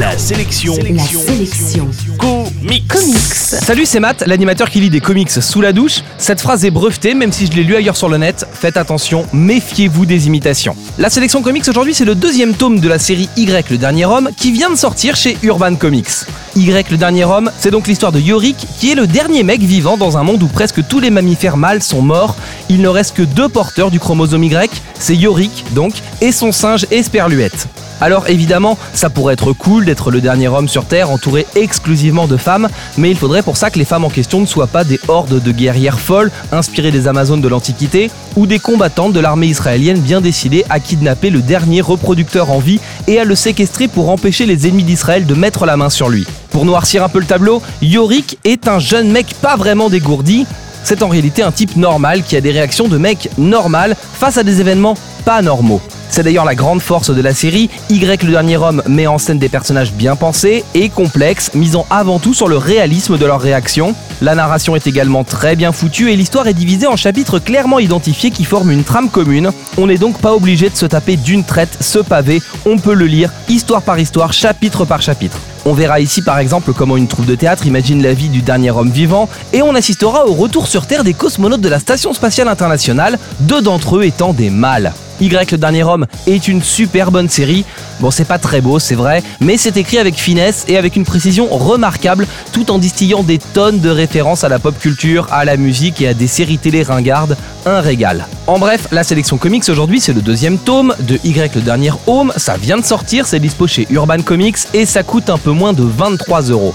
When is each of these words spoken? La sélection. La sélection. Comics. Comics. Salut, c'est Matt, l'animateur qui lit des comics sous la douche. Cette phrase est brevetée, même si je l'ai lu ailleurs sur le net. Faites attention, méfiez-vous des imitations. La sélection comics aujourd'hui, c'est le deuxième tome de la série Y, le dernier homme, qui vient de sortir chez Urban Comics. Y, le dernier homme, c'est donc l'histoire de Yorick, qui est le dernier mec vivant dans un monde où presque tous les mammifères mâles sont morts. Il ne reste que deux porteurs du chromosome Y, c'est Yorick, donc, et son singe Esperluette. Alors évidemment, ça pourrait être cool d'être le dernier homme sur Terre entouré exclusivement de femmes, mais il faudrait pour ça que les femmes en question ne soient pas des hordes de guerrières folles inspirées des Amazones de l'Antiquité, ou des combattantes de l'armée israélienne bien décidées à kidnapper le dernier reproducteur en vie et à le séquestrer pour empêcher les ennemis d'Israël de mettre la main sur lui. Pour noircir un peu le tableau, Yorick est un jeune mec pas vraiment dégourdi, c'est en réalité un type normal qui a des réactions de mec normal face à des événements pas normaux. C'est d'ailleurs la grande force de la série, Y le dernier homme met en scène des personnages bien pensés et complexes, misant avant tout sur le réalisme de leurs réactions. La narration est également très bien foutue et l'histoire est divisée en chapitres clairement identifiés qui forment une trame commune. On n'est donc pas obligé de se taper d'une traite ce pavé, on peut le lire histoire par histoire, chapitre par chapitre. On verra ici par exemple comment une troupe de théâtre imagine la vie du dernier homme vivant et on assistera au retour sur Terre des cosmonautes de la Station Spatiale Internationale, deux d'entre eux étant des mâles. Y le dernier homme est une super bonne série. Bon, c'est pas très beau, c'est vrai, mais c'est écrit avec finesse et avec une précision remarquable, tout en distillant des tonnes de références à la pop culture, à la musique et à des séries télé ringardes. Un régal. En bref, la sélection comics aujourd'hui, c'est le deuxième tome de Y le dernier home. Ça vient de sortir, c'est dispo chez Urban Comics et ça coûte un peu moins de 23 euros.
La 0.00 0.16
sélection. 0.16 0.74
La 0.94 1.02
sélection. 1.02 1.86
Comics. 2.18 2.88
Comics. 2.88 3.18
Salut, 3.18 3.84
c'est 3.84 4.00
Matt, 4.00 4.24
l'animateur 4.26 4.70
qui 4.70 4.80
lit 4.80 4.88
des 4.88 5.00
comics 5.00 5.30
sous 5.30 5.60
la 5.60 5.74
douche. 5.74 6.00
Cette 6.16 6.40
phrase 6.40 6.64
est 6.64 6.70
brevetée, 6.70 7.12
même 7.12 7.32
si 7.32 7.44
je 7.44 7.52
l'ai 7.52 7.64
lu 7.64 7.76
ailleurs 7.76 7.98
sur 7.98 8.08
le 8.08 8.16
net. 8.16 8.46
Faites 8.50 8.78
attention, 8.78 9.26
méfiez-vous 9.34 10.06
des 10.06 10.26
imitations. 10.26 10.74
La 10.96 11.10
sélection 11.10 11.42
comics 11.42 11.68
aujourd'hui, 11.68 11.92
c'est 11.92 12.06
le 12.06 12.14
deuxième 12.14 12.54
tome 12.54 12.80
de 12.80 12.88
la 12.88 12.98
série 12.98 13.28
Y, 13.36 13.68
le 13.68 13.76
dernier 13.76 14.06
homme, 14.06 14.30
qui 14.38 14.52
vient 14.52 14.70
de 14.70 14.76
sortir 14.76 15.16
chez 15.16 15.36
Urban 15.42 15.74
Comics. 15.74 16.24
Y, 16.56 16.90
le 16.90 16.96
dernier 16.96 17.24
homme, 17.24 17.50
c'est 17.58 17.70
donc 17.70 17.86
l'histoire 17.86 18.10
de 18.10 18.20
Yorick, 18.20 18.56
qui 18.78 18.92
est 18.92 18.96
le 18.96 19.06
dernier 19.06 19.42
mec 19.42 19.60
vivant 19.60 19.98
dans 19.98 20.16
un 20.16 20.22
monde 20.22 20.42
où 20.42 20.48
presque 20.48 20.80
tous 20.88 21.00
les 21.00 21.10
mammifères 21.10 21.58
mâles 21.58 21.82
sont 21.82 22.00
morts. 22.00 22.36
Il 22.70 22.80
ne 22.80 22.88
reste 22.88 23.16
que 23.16 23.22
deux 23.22 23.50
porteurs 23.50 23.90
du 23.90 24.00
chromosome 24.00 24.44
Y, 24.44 24.70
c'est 24.98 25.14
Yorick, 25.14 25.66
donc, 25.74 25.92
et 26.22 26.32
son 26.32 26.52
singe 26.52 26.86
Esperluette. 26.90 27.68
Alors 28.00 28.28
évidemment, 28.28 28.78
ça 28.94 29.10
pourrait 29.10 29.34
être 29.34 29.52
cool 29.52 29.84
d'être 29.84 30.10
le 30.10 30.20
dernier 30.20 30.48
homme 30.48 30.68
sur 30.68 30.86
Terre 30.86 31.10
entouré 31.10 31.46
exclusivement 31.54 32.26
de 32.26 32.36
femmes, 32.36 32.68
mais 32.96 33.10
il 33.10 33.16
faudrait 33.16 33.42
pour 33.42 33.56
ça 33.56 33.70
que 33.70 33.78
les 33.78 33.84
femmes 33.84 34.04
en 34.04 34.10
question 34.10 34.40
ne 34.40 34.46
soient 34.46 34.66
pas 34.66 34.84
des 34.84 34.98
hordes 35.08 35.42
de 35.42 35.52
guerrières 35.52 36.00
folles 36.00 36.30
inspirées 36.50 36.90
des 36.90 37.08
Amazones 37.08 37.40
de 37.40 37.48
l'Antiquité, 37.48 38.10
ou 38.36 38.46
des 38.46 38.58
combattantes 38.58 39.12
de 39.12 39.20
l'armée 39.20 39.48
israélienne 39.48 40.00
bien 40.00 40.20
décidées 40.20 40.64
à 40.70 40.80
kidnapper 40.80 41.30
le 41.30 41.42
dernier 41.42 41.80
reproducteur 41.80 42.50
en 42.50 42.58
vie 42.58 42.80
et 43.06 43.18
à 43.18 43.24
le 43.24 43.34
séquestrer 43.34 43.88
pour 43.88 44.10
empêcher 44.10 44.46
les 44.46 44.66
ennemis 44.66 44.84
d'Israël 44.84 45.26
de 45.26 45.34
mettre 45.34 45.66
la 45.66 45.76
main 45.76 45.90
sur 45.90 46.08
lui. 46.08 46.26
Pour 46.50 46.64
noircir 46.64 47.04
un 47.04 47.08
peu 47.08 47.20
le 47.20 47.26
tableau, 47.26 47.62
Yorick 47.82 48.38
est 48.44 48.66
un 48.66 48.78
jeune 48.78 49.10
mec 49.10 49.34
pas 49.42 49.56
vraiment 49.56 49.90
dégourdi, 49.90 50.46
c'est 50.84 51.02
en 51.02 51.08
réalité 51.08 51.42
un 51.42 51.52
type 51.52 51.76
normal 51.76 52.22
qui 52.22 52.36
a 52.36 52.40
des 52.40 52.50
réactions 52.50 52.88
de 52.88 52.96
mec 52.96 53.28
normal 53.36 53.94
face 54.14 54.38
à 54.38 54.42
des 54.42 54.60
événements 54.60 54.96
pas 55.24 55.42
normaux. 55.42 55.80
C'est 56.10 56.24
d'ailleurs 56.24 56.44
la 56.44 56.56
grande 56.56 56.82
force 56.82 57.10
de 57.10 57.22
la 57.22 57.32
série, 57.32 57.70
Y 57.88 58.24
le 58.24 58.32
dernier 58.32 58.56
homme 58.56 58.82
met 58.88 59.06
en 59.06 59.16
scène 59.18 59.38
des 59.38 59.48
personnages 59.48 59.92
bien 59.92 60.16
pensés 60.16 60.64
et 60.74 60.88
complexes, 60.88 61.52
misant 61.54 61.86
avant 61.88 62.18
tout 62.18 62.34
sur 62.34 62.48
le 62.48 62.56
réalisme 62.56 63.16
de 63.16 63.24
leurs 63.26 63.40
réactions. 63.40 63.94
La 64.20 64.34
narration 64.34 64.74
est 64.74 64.88
également 64.88 65.22
très 65.22 65.54
bien 65.54 65.70
foutue 65.70 66.10
et 66.10 66.16
l'histoire 66.16 66.48
est 66.48 66.54
divisée 66.54 66.88
en 66.88 66.96
chapitres 66.96 67.38
clairement 67.38 67.78
identifiés 67.78 68.32
qui 68.32 68.44
forment 68.44 68.72
une 68.72 68.82
trame 68.82 69.08
commune. 69.08 69.52
On 69.78 69.86
n'est 69.86 69.98
donc 69.98 70.18
pas 70.18 70.34
obligé 70.34 70.68
de 70.68 70.76
se 70.76 70.84
taper 70.84 71.16
d'une 71.16 71.44
traite 71.44 71.78
ce 71.80 72.00
pavé, 72.00 72.42
on 72.66 72.76
peut 72.76 72.94
le 72.94 73.06
lire 73.06 73.32
histoire 73.48 73.82
par 73.82 74.00
histoire, 74.00 74.32
chapitre 74.32 74.84
par 74.84 75.02
chapitre. 75.02 75.38
On 75.64 75.74
verra 75.74 76.00
ici 76.00 76.22
par 76.22 76.38
exemple 76.38 76.72
comment 76.72 76.96
une 76.96 77.06
troupe 77.06 77.26
de 77.26 77.34
théâtre 77.36 77.66
imagine 77.66 78.02
la 78.02 78.14
vie 78.14 78.30
du 78.30 78.42
dernier 78.42 78.72
homme 78.72 78.90
vivant 78.90 79.28
et 79.52 79.62
on 79.62 79.76
assistera 79.76 80.26
au 80.26 80.32
retour 80.32 80.66
sur 80.66 80.86
Terre 80.86 81.04
des 81.04 81.14
cosmonautes 81.14 81.60
de 81.60 81.68
la 81.68 81.78
Station 81.78 82.12
Spatiale 82.12 82.48
Internationale, 82.48 83.18
deux 83.40 83.62
d'entre 83.62 83.98
eux 83.98 84.04
étant 84.04 84.32
des 84.32 84.50
mâles. 84.50 84.92
Y 85.20 85.50
le 85.52 85.58
dernier 85.58 85.82
homme 85.82 86.06
est 86.26 86.48
une 86.48 86.62
super 86.62 87.10
bonne 87.10 87.28
série. 87.28 87.64
Bon, 88.00 88.10
c'est 88.10 88.24
pas 88.24 88.38
très 88.38 88.60
beau, 88.60 88.78
c'est 88.78 88.94
vrai, 88.94 89.22
mais 89.40 89.56
c'est 89.56 89.76
écrit 89.76 89.98
avec 89.98 90.14
finesse 90.14 90.64
et 90.68 90.76
avec 90.76 90.96
une 90.96 91.04
précision 91.04 91.46
remarquable, 91.46 92.26
tout 92.52 92.70
en 92.70 92.78
distillant 92.78 93.22
des 93.22 93.38
tonnes 93.38 93.80
de 93.80 93.90
références 93.90 94.44
à 94.44 94.48
la 94.48 94.58
pop 94.58 94.78
culture, 94.78 95.26
à 95.30 95.44
la 95.44 95.56
musique 95.56 96.00
et 96.00 96.08
à 96.08 96.14
des 96.14 96.26
séries 96.26 96.58
télé 96.58 96.82
ringardes. 96.82 97.36
Un 97.66 97.80
régal. 97.80 98.26
En 98.46 98.58
bref, 98.58 98.88
la 98.90 99.04
sélection 99.04 99.36
comics 99.36 99.68
aujourd'hui, 99.68 100.00
c'est 100.00 100.14
le 100.14 100.22
deuxième 100.22 100.58
tome 100.58 100.94
de 101.00 101.18
Y 101.24 101.54
le 101.54 101.60
dernier 101.60 101.90
home. 102.06 102.32
Ça 102.36 102.56
vient 102.56 102.78
de 102.78 102.84
sortir, 102.84 103.26
c'est 103.26 103.40
dispo 103.40 103.66
chez 103.66 103.86
Urban 103.90 104.22
Comics 104.22 104.58
et 104.72 104.86
ça 104.86 105.02
coûte 105.02 105.28
un 105.28 105.38
peu 105.38 105.50
moins 105.50 105.72
de 105.72 105.82
23 105.82 106.42
euros. 106.42 106.74